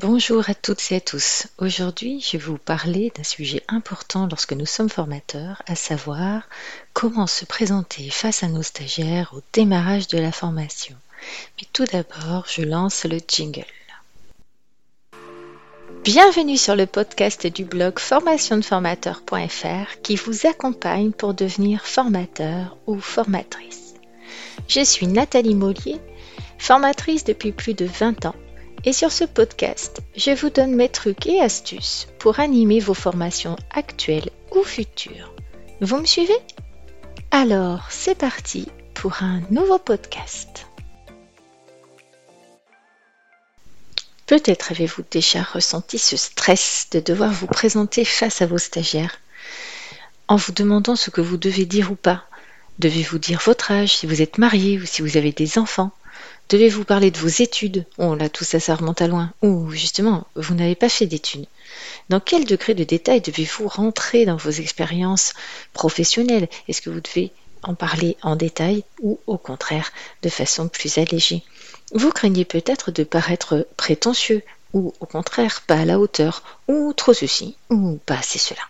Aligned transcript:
Bonjour 0.00 0.48
à 0.48 0.54
toutes 0.54 0.92
et 0.92 0.96
à 0.96 1.00
tous. 1.00 1.48
Aujourd'hui, 1.58 2.20
je 2.20 2.36
vais 2.36 2.44
vous 2.44 2.56
parler 2.56 3.10
d'un 3.16 3.24
sujet 3.24 3.64
important 3.66 4.28
lorsque 4.30 4.52
nous 4.52 4.64
sommes 4.64 4.88
formateurs, 4.88 5.60
à 5.66 5.74
savoir 5.74 6.42
comment 6.92 7.26
se 7.26 7.44
présenter 7.44 8.08
face 8.08 8.44
à 8.44 8.46
nos 8.46 8.62
stagiaires 8.62 9.34
au 9.34 9.40
démarrage 9.52 10.06
de 10.06 10.18
la 10.18 10.30
formation. 10.30 10.94
Mais 11.56 11.66
tout 11.72 11.84
d'abord, 11.84 12.46
je 12.48 12.62
lance 12.62 13.06
le 13.06 13.18
jingle. 13.26 13.66
Bienvenue 16.04 16.56
sur 16.56 16.76
le 16.76 16.86
podcast 16.86 17.48
du 17.48 17.64
blog 17.64 17.98
formationdeformateur.fr 17.98 20.00
qui 20.04 20.14
vous 20.14 20.46
accompagne 20.46 21.10
pour 21.10 21.34
devenir 21.34 21.84
formateur 21.84 22.76
ou 22.86 23.00
formatrice. 23.00 23.94
Je 24.68 24.84
suis 24.84 25.08
Nathalie 25.08 25.56
Mollier, 25.56 26.00
formatrice 26.56 27.24
depuis 27.24 27.50
plus 27.50 27.74
de 27.74 27.86
20 27.86 28.26
ans 28.26 28.36
et 28.84 28.92
sur 28.92 29.12
ce 29.12 29.24
podcast, 29.24 30.00
je 30.16 30.30
vous 30.30 30.50
donne 30.50 30.74
mes 30.74 30.88
trucs 30.88 31.26
et 31.26 31.40
astuces 31.40 32.08
pour 32.18 32.40
animer 32.40 32.80
vos 32.80 32.94
formations 32.94 33.56
actuelles 33.70 34.30
ou 34.52 34.62
futures. 34.62 35.32
Vous 35.80 35.98
me 35.98 36.06
suivez? 36.06 36.38
Alors, 37.30 37.86
c'est 37.90 38.16
parti 38.16 38.68
pour 38.94 39.22
un 39.22 39.40
nouveau 39.50 39.78
podcast. 39.78 40.66
Peut-être 44.26 44.72
avez-vous 44.72 45.04
déjà 45.10 45.42
ressenti 45.42 45.98
ce 45.98 46.16
stress 46.16 46.88
de 46.90 47.00
devoir 47.00 47.32
vous 47.32 47.46
présenter 47.46 48.04
face 48.04 48.42
à 48.42 48.46
vos 48.46 48.58
stagiaires 48.58 49.18
en 50.28 50.36
vous 50.36 50.52
demandant 50.52 50.96
ce 50.96 51.10
que 51.10 51.22
vous 51.22 51.38
devez 51.38 51.64
dire 51.64 51.90
ou 51.90 51.94
pas. 51.96 52.24
Devez-vous 52.78 53.18
dire 53.18 53.40
votre 53.44 53.72
âge, 53.72 53.96
si 53.96 54.06
vous 54.06 54.22
êtes 54.22 54.38
marié 54.38 54.78
ou 54.78 54.84
si 54.84 55.02
vous 55.02 55.16
avez 55.16 55.32
des 55.32 55.58
enfants 55.58 55.90
Devez-vous 56.48 56.84
parler 56.84 57.10
de 57.10 57.18
vos 57.18 57.28
études? 57.28 57.84
Oh 57.98 58.14
là, 58.14 58.30
tout 58.30 58.44
ça, 58.44 58.58
ça 58.58 58.74
remonte 58.74 59.02
à 59.02 59.06
loin. 59.06 59.32
Ou 59.42 59.70
justement, 59.70 60.26
vous 60.34 60.54
n'avez 60.54 60.74
pas 60.74 60.88
fait 60.88 61.04
d'études. 61.04 61.46
Dans 62.08 62.20
quel 62.20 62.46
degré 62.46 62.72
de 62.72 62.84
détail 62.84 63.20
devez-vous 63.20 63.68
rentrer 63.68 64.24
dans 64.24 64.36
vos 64.36 64.50
expériences 64.50 65.34
professionnelles? 65.74 66.48
Est-ce 66.66 66.80
que 66.80 66.88
vous 66.88 67.02
devez 67.02 67.32
en 67.62 67.74
parler 67.74 68.16
en 68.22 68.34
détail 68.34 68.82
ou 69.02 69.20
au 69.26 69.36
contraire 69.36 69.92
de 70.22 70.30
façon 70.30 70.68
plus 70.68 70.96
allégée? 70.96 71.42
Vous 71.92 72.10
craignez 72.10 72.46
peut-être 72.46 72.92
de 72.92 73.04
paraître 73.04 73.66
prétentieux 73.76 74.42
ou 74.72 74.94
au 75.00 75.06
contraire 75.06 75.62
pas 75.66 75.80
à 75.80 75.84
la 75.84 75.98
hauteur 75.98 76.42
ou 76.66 76.94
trop 76.94 77.12
ceci 77.12 77.56
ou 77.68 77.98
pas 78.06 78.18
assez 78.18 78.38
cela. 78.38 78.62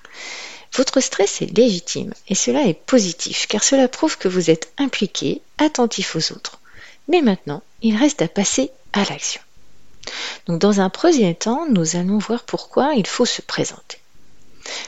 Votre 0.75 1.01
stress 1.01 1.43
est 1.43 1.57
légitime 1.57 2.13
et 2.27 2.35
cela 2.35 2.63
est 2.67 2.75
positif 2.75 3.47
car 3.47 3.63
cela 3.63 3.87
prouve 3.87 4.19
que 4.19 4.27
vous 4.29 4.51
êtes 4.51 4.73
impliqué, 4.79 5.43
attentif 5.59 6.17
aux 6.17 6.33
autres. 6.33 6.59
Mais 7.09 7.23
maintenant, 7.23 7.63
il 7.83 7.97
reste 7.97 8.23
à 8.23 8.29
passer 8.29 8.71
à 8.93 9.05
l'action. 9.05 9.41
Donc 10.47 10.61
dans 10.61 10.81
un 10.81 10.91
premier 10.91 11.35
temps, 11.35 11.67
nous 11.71 11.97
allons 11.97 12.19
voir 12.19 12.45
pourquoi 12.45 12.95
il 12.95 13.07
faut 13.07 13.27
se 13.27 13.43
présenter. 13.43 13.99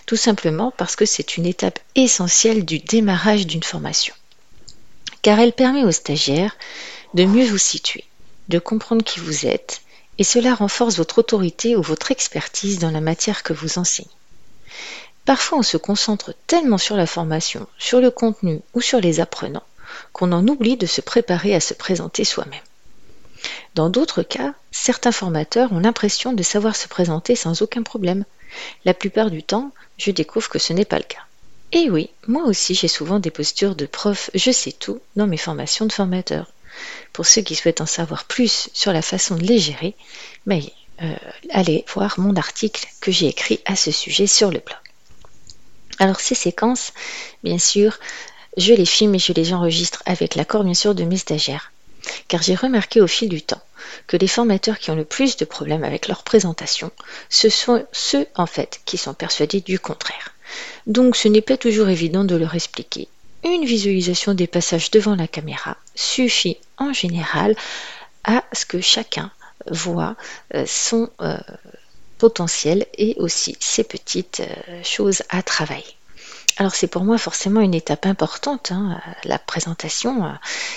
Tout 0.07 0.17
simplement 0.17 0.73
parce 0.77 0.97
que 0.97 1.07
c'est 1.07 1.37
une 1.37 1.47
étape 1.47 1.79
essentielle 1.95 2.65
du 2.65 2.79
démarrage 2.79 3.47
d'une 3.47 3.63
formation. 3.63 4.15
Car 5.23 5.39
elle 5.39 5.53
permet 5.53 5.85
aux 5.85 5.93
stagiaires 5.93 6.57
de 7.15 7.25
mieux 7.25 7.47
vous 7.47 7.59
situer, 7.59 8.05
de 8.49 8.59
comprendre 8.59 9.05
qui 9.05 9.21
vous 9.21 9.47
êtes, 9.47 9.83
et 10.19 10.25
cela 10.25 10.55
renforce 10.55 10.97
votre 10.97 11.19
autorité 11.19 11.77
ou 11.77 11.83
votre 11.83 12.11
expertise 12.11 12.79
dans 12.79 12.91
la 12.91 13.01
matière 13.01 13.43
que 13.43 13.53
vous 13.53 13.79
enseignez. 13.79 14.11
Parfois 15.25 15.59
on 15.59 15.63
se 15.63 15.77
concentre 15.77 16.35
tellement 16.47 16.79
sur 16.79 16.97
la 16.97 17.07
formation, 17.07 17.67
sur 17.79 18.01
le 18.01 18.11
contenu 18.11 18.61
ou 18.75 18.81
sur 18.81 19.01
les 19.01 19.21
apprenants 19.21 19.63
qu'on 20.13 20.33
en 20.33 20.47
oublie 20.47 20.77
de 20.77 20.87
se 20.87 21.01
préparer 21.01 21.55
à 21.55 21.61
se 21.61 21.75
présenter 21.75 22.25
soi-même. 22.25 22.61
Dans 23.75 23.91
d'autres 23.91 24.23
cas, 24.23 24.55
certains 24.71 25.13
formateurs 25.13 25.73
ont 25.73 25.81
l'impression 25.81 26.33
de 26.33 26.43
savoir 26.43 26.77
se 26.77 26.89
présenter 26.89 27.37
sans 27.37 27.63
aucun 27.63 27.83
problème. 27.83 28.25
La 28.85 28.95
plupart 28.95 29.31
du 29.31 29.43
temps, 29.43 29.73
je 29.97 30.11
découvre 30.11 30.49
que 30.49 30.59
ce 30.59 30.73
n'est 30.73 30.85
pas 30.85 30.99
le 30.99 31.05
cas. 31.05 31.25
Et 31.73 31.89
oui, 31.89 32.11
moi 32.27 32.45
aussi 32.45 32.75
j'ai 32.75 32.89
souvent 32.89 33.21
des 33.21 33.31
postures 33.31 33.77
de 33.77 33.87
prof 33.87 34.31
je 34.35 34.51
sais 34.51 34.73
tout 34.73 35.01
dans 35.15 35.29
mes 35.29 35.37
formations 35.37 35.87
de 35.87 35.93
formateur. 35.93 36.53
Pour 37.13 37.27
ceux 37.27 37.43
qui 37.43 37.55
souhaitent 37.55 37.81
en 37.81 37.87
savoir 37.87 38.25
plus 38.25 38.71
sur 38.73 38.93
la 38.93 39.03
façon 39.03 39.37
de 39.37 39.45
les 39.45 39.59
gérer, 39.59 39.95
euh, 40.51 41.15
allez 41.51 41.85
voir 41.95 42.19
mon 42.19 42.35
article 42.35 42.89
que 43.01 43.13
j'ai 43.13 43.29
écrit 43.29 43.61
à 43.65 43.77
ce 43.77 43.91
sujet 43.91 44.27
sur 44.27 44.51
le 44.51 44.59
blog. 44.59 44.79
Alors 45.99 46.21
ces 46.21 46.35
séquences, 46.35 46.93
bien 47.45 47.59
sûr, 47.59 47.99
je 48.57 48.73
les 48.75 48.87
filme 48.87 49.15
et 49.15 49.19
je 49.19 49.33
les 49.33 49.53
enregistre 49.53 50.03
avec 50.07 50.35
l'accord 50.35 50.65
bien 50.65 50.75
sûr 50.75 50.95
de 50.95 51.05
mes 51.05 51.19
stagiaires. 51.19 51.73
Car 52.29 52.43
j'ai 52.43 52.55
remarqué 52.55 53.01
au 53.01 53.07
fil 53.07 53.29
du 53.29 53.43
temps 53.43 53.63
que 54.07 54.17
les 54.17 54.29
formateurs 54.29 54.79
qui 54.79 54.91
ont 54.91 54.97
le 54.97 55.05
plus 55.05 55.37
de 55.37 55.45
problèmes 55.45 55.85
avec 55.85 56.09
leur 56.09 56.23
présentation, 56.23 56.91
ce 57.29 57.49
sont 57.49 57.87
ceux 57.93 58.27
en 58.35 58.47
fait 58.47 58.81
qui 58.85 58.99
sont 58.99 59.15
persuadés 59.15 59.61
du 59.61 59.79
contraire. 59.79 60.35
Donc 60.87 61.17
ce 61.17 61.29
n'est 61.29 61.41
pas 61.41 61.57
toujours 61.57 61.89
évident 61.89 62.25
de 62.25 62.37
leur 62.37 62.55
expliquer. 62.55 63.09
Une 63.45 63.65
visualisation 63.65 64.35
des 64.35 64.47
passages 64.47 64.91
devant 64.91 65.17
la 65.17 65.27
caméra 65.27 65.77
suffit 65.95 66.59
en 66.77 66.93
général 66.93 67.57
à 68.25 68.45
ce 68.53 68.67
que 68.67 68.81
chacun 68.81 69.31
voit 69.67 70.17
euh, 70.55 70.65
son 70.67 71.09
euh, 71.21 71.39
potentiel 72.19 72.87
et 72.99 73.15
aussi 73.19 73.57
ses 73.61 73.85
petites 73.85 74.41
euh, 74.41 74.83
choses 74.83 75.23
à 75.31 75.43
travailler. 75.43 75.97
Alors 76.61 76.75
c'est 76.75 76.89
pour 76.89 77.05
moi 77.05 77.17
forcément 77.17 77.63
une 77.63 77.75
étape 77.75 78.05
importante. 78.05 78.71
Hein. 78.71 79.01
La 79.25 79.39
présentation, 79.39 80.27
euh, 80.27 80.33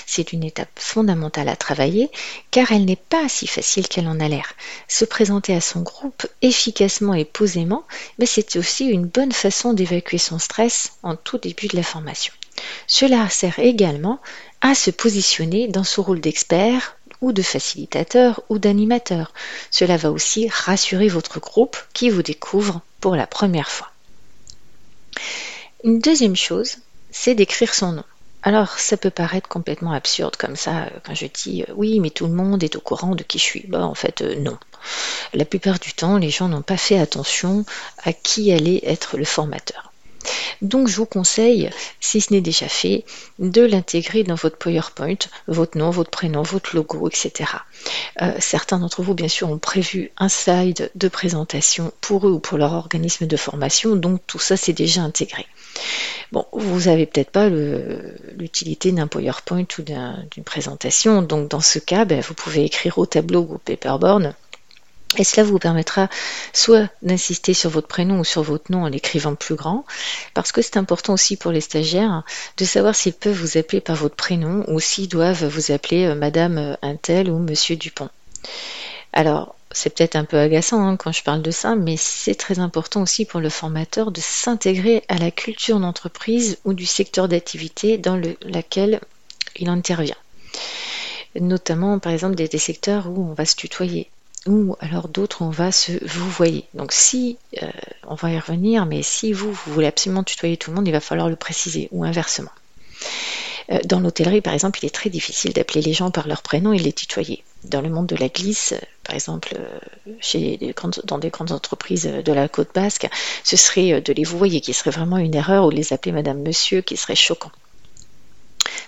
c'est 0.05 0.31
une 0.31 0.45
étape 0.45 0.69
fondamentale 0.77 1.49
à 1.49 1.57
travailler 1.57 2.09
car 2.51 2.71
elle 2.71 2.85
n'est 2.85 2.95
pas 2.95 3.27
si 3.27 3.47
facile 3.47 3.89
qu'elle 3.89 4.07
en 4.07 4.21
a 4.21 4.29
l'air. 4.29 4.53
Se 4.87 5.03
présenter 5.03 5.53
à 5.53 5.59
son 5.59 5.81
groupe 5.81 6.25
efficacement 6.41 7.13
et 7.13 7.25
posément, 7.25 7.83
mais 8.17 8.25
c'est 8.25 8.55
aussi 8.55 8.85
une 8.85 9.07
bonne 9.07 9.33
façon 9.33 9.73
d'évacuer 9.73 10.19
son 10.19 10.39
stress 10.39 10.93
en 11.03 11.17
tout 11.17 11.37
début 11.37 11.67
de 11.67 11.75
la 11.75 11.83
formation. 11.83 12.33
Cela 12.87 13.29
sert 13.29 13.59
également 13.59 14.21
à 14.61 14.75
se 14.75 14.89
positionner 14.89 15.67
dans 15.67 15.83
son 15.83 16.01
rôle 16.03 16.21
d'expert 16.21 16.95
ou 17.19 17.33
de 17.33 17.41
facilitateur 17.41 18.41
ou 18.47 18.57
d'animateur. 18.57 19.33
Cela 19.69 19.97
va 19.97 20.11
aussi 20.11 20.47
rassurer 20.47 21.09
votre 21.09 21.41
groupe 21.41 21.75
qui 21.93 22.09
vous 22.09 22.23
découvre 22.23 22.79
pour 23.01 23.17
la 23.17 23.27
première 23.27 23.69
fois. 23.69 23.92
Une 25.83 25.99
deuxième 25.99 26.35
chose, 26.35 26.77
c'est 27.09 27.35
d'écrire 27.35 27.73
son 27.75 27.91
nom. 27.91 28.03
Alors, 28.41 28.79
ça 28.79 28.97
peut 28.97 29.11
paraître 29.11 29.47
complètement 29.47 29.91
absurde 29.93 30.35
comme 30.35 30.55
ça 30.55 30.85
euh, 30.85 30.99
quand 31.05 31.13
je 31.13 31.27
dis 31.27 31.63
euh, 31.63 31.73
oui, 31.75 31.99
mais 31.99 32.09
tout 32.09 32.25
le 32.25 32.33
monde 32.33 32.63
est 32.63 32.75
au 32.75 32.81
courant 32.81 33.15
de 33.15 33.23
qui 33.23 33.37
je 33.37 33.43
suis. 33.43 33.67
Bah, 33.67 33.85
en 33.85 33.93
fait, 33.93 34.21
euh, 34.21 34.35
non. 34.35 34.57
La 35.33 35.45
plupart 35.45 35.79
du 35.79 35.93
temps, 35.93 36.17
les 36.17 36.29
gens 36.29 36.49
n'ont 36.49 36.61
pas 36.63 36.77
fait 36.77 36.99
attention 36.99 37.65
à 37.99 38.13
qui 38.13 38.51
allait 38.51 38.81
être 38.83 39.17
le 39.17 39.25
formateur. 39.25 39.92
Donc 40.61 40.87
je 40.87 40.95
vous 40.95 41.05
conseille, 41.05 41.69
si 41.99 42.21
ce 42.21 42.33
n'est 42.33 42.41
déjà 42.41 42.67
fait, 42.67 43.05
de 43.39 43.61
l'intégrer 43.61 44.23
dans 44.23 44.35
votre 44.35 44.57
PowerPoint, 44.57 45.15
votre 45.47 45.77
nom, 45.77 45.89
votre 45.89 46.09
prénom, 46.09 46.41
votre 46.41 46.75
logo, 46.75 47.07
etc. 47.09 47.49
certains 48.39 48.79
d'entre 48.79 49.01
vous, 49.01 49.13
bien 49.13 49.27
sûr, 49.27 49.49
ont 49.49 49.57
prévu 49.57 50.11
un 50.17 50.29
slide 50.29 50.91
de 50.95 51.07
présentation 51.07 51.91
pour 52.01 52.27
eux 52.27 52.31
ou 52.31 52.39
pour 52.39 52.57
leur 52.57 52.73
organisme 52.73 53.27
de 53.27 53.37
formation, 53.37 53.95
donc 53.95 54.21
tout 54.27 54.39
ça 54.39 54.57
c'est 54.57 54.73
déjà 54.73 55.01
intégré. 55.01 55.45
Bon, 56.31 56.45
vous 56.53 56.89
n'avez 56.89 57.05
peut-être 57.05 57.31
pas 57.31 57.49
l'utilité 57.49 58.91
d'un 58.91 59.07
PowerPoint 59.07 59.65
ou 59.77 59.81
d'une 59.81 60.43
présentation, 60.43 61.21
donc 61.21 61.49
dans 61.49 61.61
ce 61.61 61.79
cas, 61.79 62.05
ben, 62.05 62.21
vous 62.21 62.33
pouvez 62.33 62.63
écrire 62.63 62.97
au 62.97 63.05
tableau 63.05 63.41
ou 63.41 63.55
au 63.55 63.57
paperboard. 63.57 64.33
Et 65.17 65.23
cela 65.23 65.43
vous 65.43 65.59
permettra 65.59 66.09
soit 66.53 66.89
d'insister 67.01 67.53
sur 67.53 67.69
votre 67.69 67.87
prénom 67.87 68.19
ou 68.19 68.23
sur 68.23 68.41
votre 68.41 68.71
nom 68.71 68.83
en 68.83 68.87
l'écrivant 68.87 69.35
plus 69.35 69.55
grand, 69.55 69.85
parce 70.33 70.51
que 70.51 70.61
c'est 70.61 70.77
important 70.77 71.13
aussi 71.13 71.37
pour 71.37 71.51
les 71.51 71.61
stagiaires 71.61 72.23
de 72.57 72.65
savoir 72.65 72.95
s'ils 72.95 73.13
peuvent 73.13 73.33
vous 73.33 73.57
appeler 73.57 73.81
par 73.81 73.95
votre 73.95 74.15
prénom 74.15 74.63
ou 74.67 74.79
s'ils 74.79 75.09
doivent 75.09 75.45
vous 75.45 75.71
appeler 75.71 76.05
euh, 76.05 76.15
Madame 76.15 76.77
Intel 76.81 77.29
ou 77.29 77.37
Monsieur 77.37 77.75
Dupont. 77.75 78.09
Alors, 79.13 79.55
c'est 79.73 79.89
peut-être 79.95 80.15
un 80.15 80.25
peu 80.25 80.37
agaçant 80.37 80.85
hein, 80.87 80.97
quand 80.97 81.11
je 81.11 81.23
parle 81.23 81.41
de 81.41 81.51
ça, 81.51 81.75
mais 81.75 81.97
c'est 81.97 82.35
très 82.35 82.59
important 82.59 83.01
aussi 83.01 83.25
pour 83.25 83.39
le 83.39 83.49
formateur 83.49 84.11
de 84.11 84.21
s'intégrer 84.21 85.03
à 85.09 85.17
la 85.17 85.31
culture 85.31 85.79
d'entreprise 85.79 86.57
ou 86.63 86.73
du 86.73 86.85
secteur 86.85 87.27
d'activité 87.27 87.97
dans 87.97 88.15
lequel 88.15 89.01
il 89.55 89.69
intervient. 89.69 90.15
Notamment, 91.39 91.97
par 91.99 92.11
exemple, 92.11 92.35
des, 92.35 92.47
secteurs 92.57 93.07
où 93.09 93.27
on 93.29 93.33
va 93.33 93.45
se 93.45 93.55
tutoyer 93.55 94.09
ou 94.47 94.75
alors 94.79 95.07
d'autres 95.07 95.41
on 95.41 95.49
va 95.49 95.71
se 95.71 95.91
vous 96.05 96.29
voyez. 96.29 96.65
Donc 96.73 96.91
si, 96.91 97.37
euh, 97.61 97.69
on 98.07 98.15
va 98.15 98.31
y 98.31 98.39
revenir, 98.39 98.85
mais 98.85 99.03
si 99.03 99.33
vous, 99.33 99.51
vous 99.51 99.73
voulez 99.73 99.87
absolument 99.87 100.23
tutoyer 100.23 100.57
tout 100.57 100.71
le 100.71 100.75
monde, 100.75 100.87
il 100.87 100.91
va 100.91 100.99
falloir 100.99 101.29
le 101.29 101.35
préciser, 101.35 101.87
ou 101.91 102.03
inversement. 102.03 102.51
Euh, 103.71 103.79
dans 103.85 103.99
l'hôtellerie, 103.99 104.41
par 104.41 104.53
exemple, 104.53 104.79
il 104.81 104.85
est 104.85 104.93
très 104.93 105.09
difficile 105.09 105.53
d'appeler 105.53 105.81
les 105.81 105.93
gens 105.93 106.11
par 106.11 106.27
leur 106.27 106.41
prénom 106.41 106.73
et 106.73 106.79
les 106.79 106.93
tutoyer. 106.93 107.43
Dans 107.63 107.81
le 107.81 107.89
monde 107.89 108.07
de 108.07 108.15
la 108.15 108.27
glisse, 108.27 108.73
euh, 108.73 108.85
par 109.03 109.15
exemple, 109.15 109.55
euh, 109.57 110.13
chez 110.19 110.59
dans 111.05 111.17
des 111.17 111.29
grandes 111.29 111.51
entreprises 111.51 112.05
de 112.05 112.33
la 112.33 112.47
côte 112.49 112.73
basque, 112.73 113.07
ce 113.43 113.55
serait 113.55 114.01
de 114.01 114.13
les 114.13 114.23
vouvoyer 114.23 114.61
qui 114.61 114.73
serait 114.73 114.91
vraiment 114.91 115.17
une 115.17 115.35
erreur 115.35 115.65
ou 115.65 115.69
les 115.69 115.93
appeler 115.93 116.11
Madame 116.11 116.41
Monsieur 116.41 116.81
qui 116.81 116.97
serait 116.97 117.15
choquant. 117.15 117.51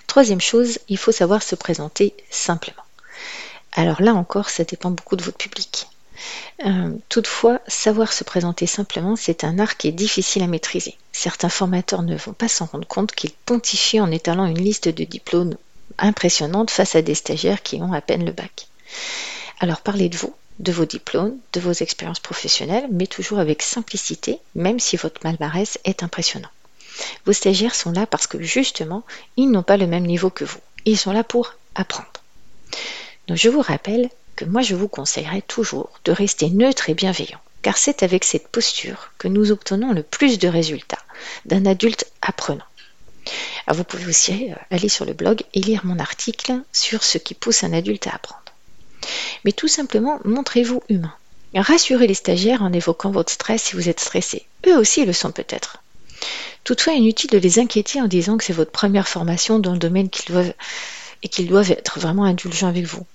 Troisième 0.06 0.40
chose, 0.40 0.78
il 0.88 0.98
faut 0.98 1.12
savoir 1.12 1.42
se 1.42 1.54
présenter 1.54 2.14
simplement. 2.30 2.85
Alors 3.76 4.00
là 4.02 4.14
encore, 4.14 4.48
ça 4.48 4.64
dépend 4.64 4.90
beaucoup 4.90 5.16
de 5.16 5.22
votre 5.22 5.36
public. 5.36 5.86
Euh, 6.64 6.92
toutefois, 7.10 7.60
savoir 7.68 8.12
se 8.12 8.24
présenter 8.24 8.66
simplement, 8.66 9.16
c'est 9.16 9.44
un 9.44 9.58
art 9.58 9.76
qui 9.76 9.88
est 9.88 9.92
difficile 9.92 10.42
à 10.42 10.46
maîtriser. 10.46 10.96
Certains 11.12 11.50
formateurs 11.50 12.02
ne 12.02 12.16
vont 12.16 12.32
pas 12.32 12.48
s'en 12.48 12.64
rendre 12.64 12.88
compte 12.88 13.12
qu'ils 13.12 13.32
pontifient 13.32 14.00
en 14.00 14.10
étalant 14.10 14.46
une 14.46 14.58
liste 14.58 14.88
de 14.88 15.04
diplômes 15.04 15.56
impressionnante 15.98 16.70
face 16.70 16.96
à 16.96 17.02
des 17.02 17.14
stagiaires 17.14 17.62
qui 17.62 17.76
ont 17.76 17.92
à 17.92 18.00
peine 18.00 18.24
le 18.24 18.32
bac. 18.32 18.68
Alors 19.60 19.82
parlez 19.82 20.08
de 20.08 20.16
vous, 20.16 20.34
de 20.58 20.72
vos 20.72 20.86
diplômes, 20.86 21.36
de 21.52 21.60
vos 21.60 21.72
expériences 21.72 22.20
professionnelles, 22.20 22.88
mais 22.90 23.06
toujours 23.06 23.38
avec 23.38 23.62
simplicité, 23.62 24.38
même 24.54 24.80
si 24.80 24.96
votre 24.96 25.20
palmarès 25.20 25.78
est 25.84 26.02
impressionnant. 26.02 26.48
Vos 27.26 27.34
stagiaires 27.34 27.74
sont 27.74 27.92
là 27.92 28.06
parce 28.06 28.26
que 28.26 28.42
justement, 28.42 29.04
ils 29.36 29.50
n'ont 29.50 29.62
pas 29.62 29.76
le 29.76 29.86
même 29.86 30.06
niveau 30.06 30.30
que 30.30 30.44
vous. 30.44 30.60
Ils 30.86 30.98
sont 30.98 31.12
là 31.12 31.24
pour 31.24 31.54
apprendre. 31.74 32.15
Donc 33.28 33.36
je 33.36 33.48
vous 33.48 33.60
rappelle 33.60 34.08
que 34.36 34.44
moi 34.44 34.62
je 34.62 34.76
vous 34.76 34.88
conseillerais 34.88 35.42
toujours 35.42 35.90
de 36.04 36.12
rester 36.12 36.50
neutre 36.50 36.90
et 36.90 36.94
bienveillant, 36.94 37.40
car 37.62 37.76
c'est 37.76 38.02
avec 38.02 38.22
cette 38.22 38.48
posture 38.48 39.10
que 39.18 39.28
nous 39.28 39.50
obtenons 39.50 39.92
le 39.92 40.02
plus 40.02 40.38
de 40.38 40.46
résultats 40.46 41.02
d'un 41.44 41.66
adulte 41.66 42.06
apprenant. 42.22 42.64
vous 43.68 43.84
pouvez 43.84 44.06
aussi 44.06 44.52
euh, 44.52 44.54
aller 44.70 44.88
sur 44.88 45.04
le 45.04 45.12
blog 45.12 45.42
et 45.54 45.60
lire 45.60 45.84
mon 45.84 45.98
article 45.98 46.60
sur 46.72 47.02
ce 47.02 47.18
qui 47.18 47.34
pousse 47.34 47.64
un 47.64 47.72
adulte 47.72 48.06
à 48.06 48.14
apprendre. 48.14 48.44
Mais 49.44 49.52
tout 49.52 49.68
simplement, 49.68 50.20
montrez-vous 50.24 50.82
humain. 50.88 51.14
Rassurez 51.54 52.06
les 52.06 52.14
stagiaires 52.14 52.62
en 52.62 52.72
évoquant 52.72 53.10
votre 53.10 53.32
stress 53.32 53.62
si 53.62 53.74
vous 53.74 53.88
êtes 53.88 54.00
stressé. 54.00 54.46
Eux 54.66 54.76
aussi 54.76 55.04
le 55.04 55.12
sont 55.12 55.32
peut-être. 55.32 55.82
Toutefois, 56.64 56.94
inutile 56.94 57.30
de 57.30 57.38
les 57.38 57.58
inquiéter 57.58 58.00
en 58.00 58.08
disant 58.08 58.36
que 58.36 58.44
c'est 58.44 58.52
votre 58.52 58.72
première 58.72 59.08
formation 59.08 59.58
dans 59.58 59.72
le 59.72 59.78
domaine 59.78 60.10
qu'ils 60.10 60.32
doivent 60.32 60.52
et 61.22 61.28
qu'ils 61.28 61.48
doivent 61.48 61.70
être 61.70 61.98
vraiment 61.98 62.24
indulgents 62.24 62.68
avec 62.68 62.84
vous. 62.84 63.06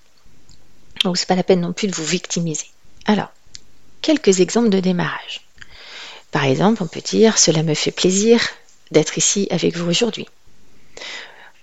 Donc 1.04 1.18
c'est 1.18 1.28
pas 1.28 1.36
la 1.36 1.44
peine 1.44 1.62
non 1.62 1.74
plus 1.74 1.88
de 1.88 1.96
vous 1.96 2.06
victimiser. 2.06 2.68
Alors, 3.06 3.32
quelques 4.02 4.40
exemples 4.40 4.70
de 4.70 4.80
démarrage. 4.80 5.42
Par 6.32 6.46
exemple, 6.46 6.84
on 6.84 6.88
peut 6.88 7.02
dire 7.02 7.38
cela 7.38 7.64
me 7.64 7.74
fait 7.74 7.92
plaisir 7.92 8.42
d'être 8.92 9.18
ici 9.18 9.48
avec 9.52 9.76
vous 9.76 9.90
aujourd'hui. 9.90 10.28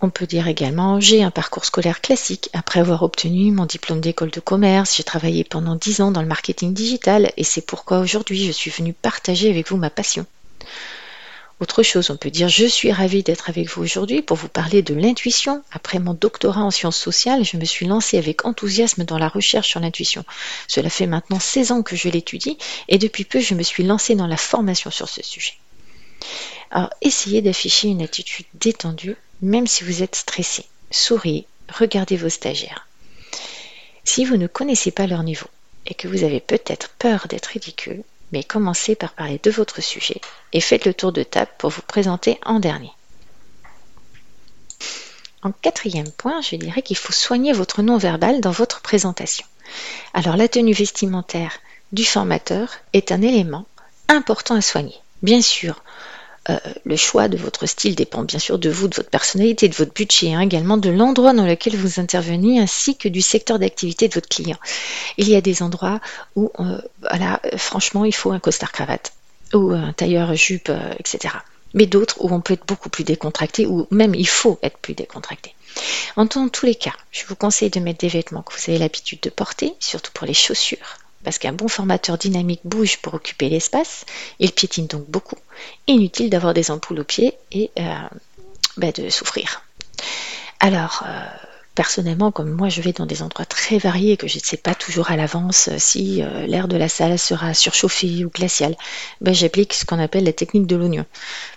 On 0.00 0.10
peut 0.10 0.26
dire 0.26 0.46
également 0.46 1.00
j'ai 1.00 1.22
un 1.22 1.30
parcours 1.30 1.64
scolaire 1.64 2.00
classique. 2.00 2.50
Après 2.52 2.80
avoir 2.80 3.02
obtenu 3.02 3.50
mon 3.50 3.66
diplôme 3.66 4.00
d'école 4.00 4.30
de 4.30 4.40
commerce, 4.40 4.96
j'ai 4.96 5.02
travaillé 5.02 5.42
pendant 5.42 5.74
10 5.74 6.00
ans 6.02 6.10
dans 6.12 6.22
le 6.22 6.28
marketing 6.28 6.72
digital 6.72 7.32
et 7.36 7.44
c'est 7.44 7.66
pourquoi 7.66 7.98
aujourd'hui 7.98 8.46
je 8.46 8.52
suis 8.52 8.70
venu 8.70 8.92
partager 8.92 9.50
avec 9.50 9.68
vous 9.68 9.76
ma 9.76 9.90
passion. 9.90 10.24
Autre 11.60 11.82
chose, 11.82 12.10
on 12.10 12.16
peut 12.16 12.30
dire 12.30 12.48
je 12.48 12.66
suis 12.66 12.92
ravie 12.92 13.24
d'être 13.24 13.50
avec 13.50 13.68
vous 13.68 13.82
aujourd'hui 13.82 14.22
pour 14.22 14.36
vous 14.36 14.48
parler 14.48 14.82
de 14.82 14.94
l'intuition. 14.94 15.64
Après 15.72 15.98
mon 15.98 16.14
doctorat 16.14 16.62
en 16.62 16.70
sciences 16.70 16.96
sociales, 16.96 17.44
je 17.44 17.56
me 17.56 17.64
suis 17.64 17.86
lancée 17.86 18.16
avec 18.16 18.44
enthousiasme 18.44 19.04
dans 19.04 19.18
la 19.18 19.28
recherche 19.28 19.68
sur 19.68 19.80
l'intuition. 19.80 20.24
Cela 20.68 20.88
fait 20.88 21.08
maintenant 21.08 21.40
16 21.40 21.72
ans 21.72 21.82
que 21.82 21.96
je 21.96 22.08
l'étudie 22.08 22.58
et 22.86 22.98
depuis 22.98 23.24
peu 23.24 23.40
je 23.40 23.54
me 23.54 23.64
suis 23.64 23.82
lancée 23.82 24.14
dans 24.14 24.28
la 24.28 24.36
formation 24.36 24.92
sur 24.92 25.08
ce 25.08 25.22
sujet. 25.24 25.54
Alors 26.70 26.90
essayez 27.02 27.42
d'afficher 27.42 27.88
une 27.88 28.02
attitude 28.02 28.46
détendue 28.54 29.16
même 29.42 29.66
si 29.66 29.82
vous 29.82 30.04
êtes 30.04 30.14
stressé. 30.14 30.64
Souriez, 30.92 31.46
regardez 31.72 32.16
vos 32.16 32.28
stagiaires. 32.28 32.86
Si 34.04 34.24
vous 34.24 34.36
ne 34.36 34.46
connaissez 34.46 34.92
pas 34.92 35.08
leur 35.08 35.24
niveau 35.24 35.46
et 35.86 35.94
que 35.94 36.06
vous 36.06 36.22
avez 36.22 36.40
peut-être 36.40 36.90
peur 36.98 37.26
d'être 37.28 37.46
ridicule, 37.46 38.04
mais 38.32 38.44
commencez 38.44 38.94
par 38.94 39.12
parler 39.12 39.40
de 39.42 39.50
votre 39.50 39.82
sujet 39.82 40.20
et 40.52 40.60
faites 40.60 40.84
le 40.84 40.94
tour 40.94 41.12
de 41.12 41.22
table 41.22 41.50
pour 41.58 41.70
vous 41.70 41.82
présenter 41.82 42.38
en 42.44 42.60
dernier. 42.60 42.92
En 45.42 45.52
quatrième 45.52 46.10
point, 46.10 46.40
je 46.40 46.56
dirais 46.56 46.82
qu'il 46.82 46.96
faut 46.96 47.12
soigner 47.12 47.52
votre 47.52 47.82
non-verbal 47.82 48.40
dans 48.40 48.50
votre 48.50 48.80
présentation. 48.80 49.46
Alors 50.14 50.36
la 50.36 50.48
tenue 50.48 50.72
vestimentaire 50.72 51.60
du 51.92 52.04
formateur 52.04 52.70
est 52.92 53.12
un 53.12 53.22
élément 53.22 53.66
important 54.08 54.56
à 54.56 54.60
soigner. 54.60 54.96
Bien 55.22 55.40
sûr, 55.40 55.82
euh, 56.50 56.58
le 56.84 56.96
choix 56.96 57.28
de 57.28 57.36
votre 57.36 57.66
style 57.66 57.94
dépend 57.94 58.22
bien 58.22 58.38
sûr 58.38 58.58
de 58.58 58.70
vous, 58.70 58.88
de 58.88 58.96
votre 58.96 59.10
personnalité, 59.10 59.68
de 59.68 59.74
votre 59.74 59.92
budget, 59.92 60.34
hein, 60.34 60.40
également 60.40 60.76
de 60.76 60.88
l'endroit 60.90 61.34
dans 61.34 61.44
lequel 61.44 61.76
vous 61.76 62.00
intervenez, 62.00 62.58
ainsi 62.58 62.96
que 62.96 63.08
du 63.08 63.20
secteur 63.20 63.58
d'activité 63.58 64.08
de 64.08 64.14
votre 64.14 64.28
client. 64.28 64.56
Il 65.18 65.28
y 65.28 65.36
a 65.36 65.40
des 65.40 65.62
endroits 65.62 66.00
où, 66.36 66.50
euh, 66.60 66.80
voilà, 67.00 67.40
franchement, 67.56 68.04
il 68.04 68.14
faut 68.14 68.32
un 68.32 68.40
costard 68.40 68.72
cravate 68.72 69.12
ou 69.52 69.72
un 69.72 69.92
tailleur 69.92 70.34
jupe, 70.34 70.70
euh, 70.70 70.92
etc. 70.98 71.34
Mais 71.74 71.86
d'autres 71.86 72.16
où 72.20 72.32
on 72.32 72.40
peut 72.40 72.54
être 72.54 72.66
beaucoup 72.66 72.88
plus 72.88 73.04
décontracté, 73.04 73.66
ou 73.66 73.86
même 73.90 74.14
il 74.14 74.28
faut 74.28 74.58
être 74.62 74.78
plus 74.78 74.94
décontracté. 74.94 75.54
En 76.16 76.26
tous 76.26 76.66
les 76.66 76.74
cas, 76.74 76.94
je 77.10 77.24
vous 77.26 77.36
conseille 77.36 77.70
de 77.70 77.78
mettre 77.78 78.00
des 78.00 78.08
vêtements 78.08 78.42
que 78.42 78.52
vous 78.52 78.70
avez 78.70 78.78
l'habitude 78.78 79.20
de 79.20 79.30
porter, 79.30 79.74
surtout 79.78 80.10
pour 80.12 80.26
les 80.26 80.34
chaussures, 80.34 80.98
parce 81.24 81.38
qu'un 81.38 81.52
bon 81.52 81.68
formateur 81.68 82.18
dynamique 82.18 82.60
bouge 82.64 82.98
pour 82.98 83.14
occuper 83.14 83.48
l'espace, 83.48 84.04
il 84.38 84.52
piétine 84.52 84.86
donc 84.86 85.08
beaucoup. 85.08 85.36
Inutile 85.86 86.30
d'avoir 86.30 86.54
des 86.54 86.70
ampoules 86.70 87.00
aux 87.00 87.04
pieds 87.04 87.34
et 87.52 87.70
euh, 87.78 87.94
bah, 88.76 88.92
de 88.92 89.08
souffrir. 89.10 89.62
Alors, 90.60 91.04
euh, 91.06 91.24
personnellement, 91.74 92.32
comme 92.32 92.50
moi 92.50 92.68
je 92.68 92.80
vais 92.82 92.92
dans 92.92 93.06
des 93.06 93.22
endroits 93.22 93.44
très 93.44 93.78
variés, 93.78 94.16
que 94.16 94.26
je 94.26 94.38
ne 94.38 94.42
sais 94.42 94.56
pas 94.56 94.74
toujours 94.74 95.10
à 95.10 95.16
l'avance 95.16 95.70
si 95.78 96.22
euh, 96.22 96.46
l'air 96.46 96.68
de 96.68 96.76
la 96.76 96.88
salle 96.88 97.18
sera 97.18 97.54
surchauffé 97.54 98.24
ou 98.24 98.30
glacial, 98.30 98.76
bah, 99.20 99.32
j'applique 99.32 99.74
ce 99.74 99.84
qu'on 99.84 99.98
appelle 99.98 100.24
la 100.24 100.32
technique 100.32 100.66
de 100.66 100.76
l'oignon. 100.76 101.04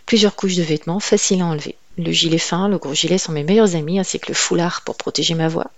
Plusieurs 0.05 0.35
couches 0.35 0.55
de 0.55 0.63
vêtements, 0.63 0.99
faciles 0.99 1.41
à 1.41 1.45
enlever. 1.45 1.75
Le 1.97 2.11
gilet 2.11 2.37
fin, 2.37 2.67
le 2.67 2.77
gros 2.77 2.93
gilet 2.93 3.17
sont 3.17 3.31
mes 3.31 3.43
meilleurs 3.43 3.75
amis, 3.75 3.99
ainsi 3.99 4.19
que 4.19 4.29
le 4.29 4.33
foulard 4.33 4.81
pour 4.81 4.95
protéger 4.95 5.33
ma 5.33 5.47
voix. 5.47 5.71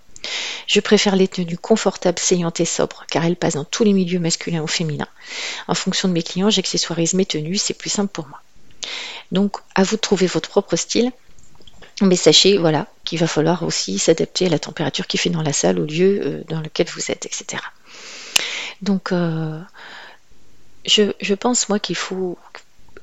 Je 0.67 0.79
préfère 0.79 1.15
les 1.15 1.27
tenues 1.27 1.57
confortables, 1.57 2.19
saillantes 2.19 2.59
et 2.59 2.65
sobres, 2.65 3.05
car 3.09 3.25
elles 3.25 3.35
passent 3.35 3.55
dans 3.55 3.65
tous 3.65 3.83
les 3.83 3.93
milieux 3.93 4.19
masculins 4.19 4.61
ou 4.61 4.67
féminins. 4.67 5.07
En 5.67 5.75
fonction 5.75 6.07
de 6.07 6.13
mes 6.13 6.23
clients, 6.23 6.49
j'accessoirise 6.49 7.13
mes 7.13 7.25
tenues, 7.25 7.57
c'est 7.57 7.73
plus 7.73 7.89
simple 7.89 8.11
pour 8.11 8.27
moi. 8.27 8.41
Donc, 9.31 9.57
à 9.75 9.83
vous 9.83 9.95
de 9.95 10.01
trouver 10.01 10.27
votre 10.27 10.49
propre 10.49 10.75
style. 10.75 11.11
Mais 12.01 12.15
sachez, 12.15 12.57
voilà, 12.57 12.87
qu'il 13.05 13.19
va 13.19 13.27
falloir 13.27 13.63
aussi 13.63 13.99
s'adapter 13.99 14.47
à 14.47 14.49
la 14.49 14.59
température 14.59 15.05
qui 15.05 15.17
fait 15.17 15.29
dans 15.29 15.43
la 15.43 15.53
salle, 15.53 15.79
au 15.79 15.85
lieu 15.85 16.21
euh, 16.23 16.43
dans 16.47 16.59
lequel 16.59 16.87
vous 16.87 17.11
êtes, 17.11 17.25
etc. 17.25 17.61
Donc, 18.81 19.11
euh, 19.11 19.59
je, 20.85 21.33
pense, 21.33 21.69
moi, 21.69 21.79
qu'il 21.79 21.95
faut 21.95 22.37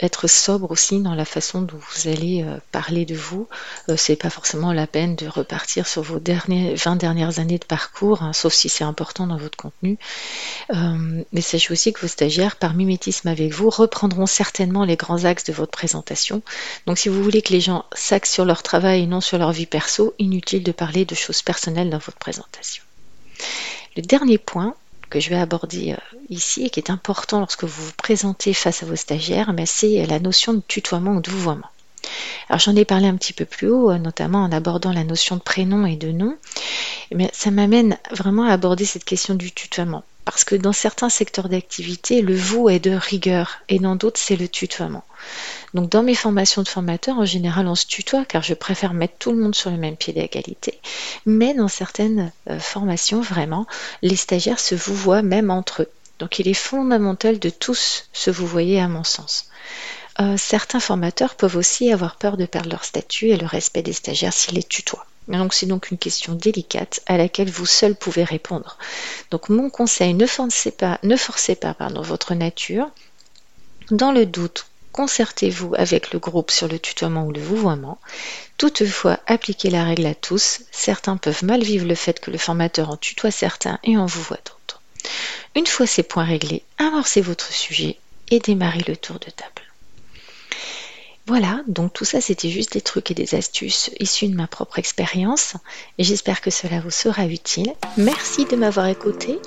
être 0.00 0.28
sobre 0.28 0.70
aussi 0.70 1.00
dans 1.00 1.14
la 1.14 1.24
façon 1.24 1.62
dont 1.62 1.78
vous 1.78 2.08
allez 2.08 2.42
euh, 2.42 2.58
parler 2.72 3.04
de 3.04 3.14
vous. 3.14 3.48
Euh, 3.88 3.94
c'est 3.96 4.16
pas 4.16 4.30
forcément 4.30 4.72
la 4.72 4.86
peine 4.86 5.14
de 5.16 5.26
repartir 5.26 5.86
sur 5.86 6.02
vos 6.02 6.18
derniers, 6.18 6.74
20 6.74 6.96
dernières 6.96 7.38
années 7.38 7.58
de 7.58 7.64
parcours, 7.64 8.22
hein, 8.22 8.32
sauf 8.32 8.52
si 8.52 8.68
c'est 8.68 8.84
important 8.84 9.26
dans 9.26 9.36
votre 9.36 9.56
contenu. 9.56 9.98
Euh, 10.72 11.22
mais 11.32 11.40
sachez 11.40 11.72
aussi 11.72 11.92
que 11.92 12.00
vos 12.00 12.08
stagiaires, 12.08 12.56
par 12.56 12.74
mimétisme 12.74 13.28
avec 13.28 13.52
vous, 13.52 13.70
reprendront 13.70 14.26
certainement 14.26 14.84
les 14.84 14.96
grands 14.96 15.24
axes 15.24 15.44
de 15.44 15.52
votre 15.52 15.72
présentation. 15.72 16.42
Donc 16.86 16.98
si 16.98 17.08
vous 17.08 17.22
voulez 17.22 17.42
que 17.42 17.52
les 17.52 17.60
gens 17.60 17.84
s'axent 17.92 18.32
sur 18.32 18.44
leur 18.44 18.62
travail 18.62 19.02
et 19.02 19.06
non 19.06 19.20
sur 19.20 19.38
leur 19.38 19.52
vie 19.52 19.66
perso, 19.66 20.14
inutile 20.18 20.62
de 20.62 20.72
parler 20.72 21.04
de 21.04 21.14
choses 21.14 21.42
personnelles 21.42 21.90
dans 21.90 21.98
votre 21.98 22.18
présentation. 22.18 22.82
Le 23.96 24.02
dernier 24.02 24.38
point, 24.38 24.74
que 25.10 25.20
je 25.20 25.28
vais 25.28 25.38
aborder 25.38 25.92
euh, 25.92 26.16
ici 26.30 26.64
et 26.64 26.70
qui 26.70 26.80
est 26.80 26.90
important 26.90 27.40
lorsque 27.40 27.64
vous 27.64 27.84
vous 27.84 27.92
présentez 27.96 28.54
face 28.54 28.82
à 28.82 28.86
vos 28.86 28.96
stagiaires, 28.96 29.52
c'est 29.66 30.06
la 30.06 30.20
notion 30.20 30.54
de 30.54 30.62
tutoiement 30.66 31.16
ou 31.16 31.20
de 31.20 31.30
vouvoiement. 31.30 31.68
Alors 32.48 32.60
j'en 32.60 32.74
ai 32.76 32.84
parlé 32.84 33.06
un 33.06 33.16
petit 33.16 33.32
peu 33.32 33.44
plus 33.44 33.68
haut, 33.68 33.90
euh, 33.90 33.98
notamment 33.98 34.42
en 34.42 34.52
abordant 34.52 34.92
la 34.92 35.04
notion 35.04 35.36
de 35.36 35.42
prénom 35.42 35.84
et 35.84 35.96
de 35.96 36.10
nom, 36.12 36.36
mais 37.12 37.30
ça 37.32 37.50
m'amène 37.50 37.98
vraiment 38.10 38.44
à 38.44 38.52
aborder 38.52 38.84
cette 38.84 39.04
question 39.04 39.34
du 39.34 39.52
tutoiement. 39.52 40.04
Parce 40.24 40.44
que 40.44 40.54
dans 40.54 40.72
certains 40.72 41.08
secteurs 41.08 41.48
d'activité, 41.48 42.22
le 42.22 42.36
vous 42.36 42.68
est 42.68 42.78
de 42.78 42.90
rigueur 42.90 43.58
et 43.68 43.78
dans 43.78 43.96
d'autres, 43.96 44.20
c'est 44.20 44.36
le 44.36 44.48
tutoiement. 44.48 45.04
Donc 45.74 45.88
dans 45.88 46.02
mes 46.02 46.14
formations 46.14 46.62
de 46.62 46.68
formateurs, 46.68 47.18
en 47.18 47.24
général, 47.24 47.66
on 47.66 47.74
se 47.74 47.86
tutoie 47.86 48.24
car 48.24 48.42
je 48.42 48.54
préfère 48.54 48.92
mettre 48.92 49.14
tout 49.18 49.32
le 49.32 49.38
monde 49.38 49.54
sur 49.54 49.70
le 49.70 49.76
même 49.76 49.96
pied 49.96 50.12
d'égalité. 50.12 50.78
Mais 51.26 51.54
dans 51.54 51.68
certaines 51.68 52.32
euh, 52.48 52.58
formations, 52.58 53.20
vraiment, 53.20 53.66
les 54.02 54.16
stagiaires 54.16 54.60
se 54.60 54.74
vous 54.74 54.94
voient 54.94 55.22
même 55.22 55.50
entre 55.50 55.82
eux. 55.82 55.90
Donc 56.18 56.38
il 56.38 56.48
est 56.48 56.54
fondamental 56.54 57.38
de 57.38 57.50
tous 57.50 58.08
se 58.12 58.30
vous 58.30 58.46
voyez 58.46 58.80
à 58.80 58.88
mon 58.88 59.04
sens. 59.04 59.48
Euh, 60.20 60.36
certains 60.36 60.80
formateurs 60.80 61.34
peuvent 61.34 61.56
aussi 61.56 61.90
avoir 61.90 62.16
peur 62.16 62.36
de 62.36 62.44
perdre 62.44 62.70
leur 62.70 62.84
statut 62.84 63.28
et 63.28 63.36
le 63.36 63.46
respect 63.46 63.82
des 63.82 63.94
stagiaires 63.94 64.34
s'ils 64.34 64.54
les 64.54 64.62
tutoient. 64.62 65.06
C'est 65.52 65.66
donc 65.66 65.90
une 65.90 65.98
question 65.98 66.34
délicate 66.34 67.00
à 67.06 67.16
laquelle 67.16 67.50
vous 67.50 67.66
seul 67.66 67.94
pouvez 67.94 68.24
répondre. 68.24 68.78
Donc 69.30 69.48
mon 69.48 69.70
conseil, 69.70 70.14
ne 70.14 70.26
forcez 70.26 70.70
pas, 70.70 70.98
ne 71.02 71.16
forcez 71.16 71.54
pas 71.54 71.74
pardon, 71.74 72.02
votre 72.02 72.34
nature. 72.34 72.90
Dans 73.90 74.12
le 74.12 74.26
doute, 74.26 74.66
concertez-vous 74.92 75.74
avec 75.76 76.12
le 76.12 76.18
groupe 76.18 76.50
sur 76.50 76.68
le 76.68 76.78
tutoiement 76.78 77.26
ou 77.26 77.32
le 77.32 77.40
vouvoiement. 77.40 77.98
Toutefois, 78.58 79.18
appliquez 79.26 79.70
la 79.70 79.84
règle 79.84 80.06
à 80.06 80.14
tous. 80.14 80.62
Certains 80.70 81.16
peuvent 81.16 81.44
mal 81.44 81.62
vivre 81.62 81.86
le 81.86 81.94
fait 81.94 82.20
que 82.20 82.30
le 82.30 82.38
formateur 82.38 82.90
en 82.90 82.96
tutoie 82.96 83.30
certains 83.30 83.78
et 83.84 83.96
en 83.96 84.06
vouvoie 84.06 84.38
d'autres. 84.38 84.80
Une 85.54 85.66
fois 85.66 85.86
ces 85.86 86.02
points 86.02 86.24
réglés, 86.24 86.62
amorcez 86.78 87.20
votre 87.20 87.52
sujet 87.52 87.98
et 88.30 88.38
démarrez 88.38 88.84
le 88.86 88.96
tour 88.96 89.18
de 89.18 89.30
table. 89.30 89.59
Voilà, 91.30 91.60
donc 91.68 91.92
tout 91.92 92.04
ça 92.04 92.20
c'était 92.20 92.48
juste 92.48 92.72
des 92.72 92.80
trucs 92.80 93.12
et 93.12 93.14
des 93.14 93.36
astuces 93.36 93.92
issus 94.00 94.26
de 94.26 94.34
ma 94.34 94.48
propre 94.48 94.80
expérience 94.80 95.54
et 95.96 96.02
j'espère 96.02 96.40
que 96.40 96.50
cela 96.50 96.80
vous 96.80 96.90
sera 96.90 97.24
utile. 97.24 97.72
Merci 97.96 98.46
de 98.46 98.56
m'avoir 98.56 98.86
écouté 98.88 99.38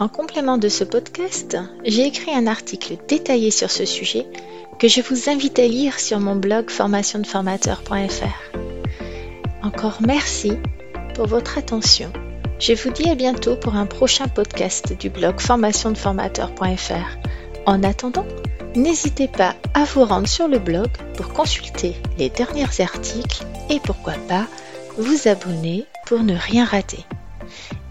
En 0.00 0.08
complément 0.08 0.58
de 0.58 0.68
ce 0.68 0.82
podcast, 0.82 1.56
j'ai 1.84 2.06
écrit 2.06 2.34
un 2.34 2.48
article 2.48 2.96
détaillé 3.06 3.52
sur 3.52 3.70
ce 3.70 3.84
sujet 3.84 4.26
que 4.80 4.88
je 4.88 5.00
vous 5.00 5.30
invite 5.30 5.60
à 5.60 5.68
lire 5.68 6.00
sur 6.00 6.18
mon 6.18 6.34
blog 6.34 6.70
formationdeformateur.fr. 6.70 8.56
Encore 9.62 9.98
merci 10.04 10.54
pour 11.14 11.28
votre 11.28 11.56
attention. 11.56 12.12
Je 12.58 12.72
vous 12.72 12.90
dis 12.90 13.08
à 13.08 13.14
bientôt 13.14 13.54
pour 13.54 13.76
un 13.76 13.86
prochain 13.86 14.26
podcast 14.26 14.98
du 14.98 15.08
blog 15.08 15.38
formationdeformateur.fr. 15.38 17.16
En 17.66 17.84
attendant, 17.84 18.26
n'hésitez 18.76 19.28
pas 19.28 19.54
à 19.74 19.84
vous 19.84 20.04
rendre 20.04 20.28
sur 20.28 20.48
le 20.48 20.58
blog 20.58 20.88
pour 21.16 21.32
consulter 21.32 21.96
les 22.18 22.30
derniers 22.30 22.80
articles 22.80 23.44
et 23.70 23.80
pourquoi 23.80 24.14
pas 24.28 24.46
vous 24.98 25.28
abonner 25.28 25.86
pour 26.06 26.20
ne 26.20 26.34
rien 26.36 26.64
rater. 26.64 27.04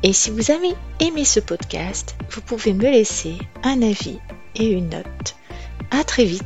Et 0.03 0.13
si 0.13 0.31
vous 0.31 0.51
avez 0.51 0.73
aimé 0.99 1.25
ce 1.25 1.39
podcast, 1.39 2.15
vous 2.29 2.41
pouvez 2.41 2.73
me 2.73 2.89
laisser 2.89 3.35
un 3.63 3.81
avis 3.81 4.19
et 4.55 4.71
une 4.71 4.89
note. 4.89 5.35
À 5.91 6.03
très 6.03 6.25
vite 6.25 6.43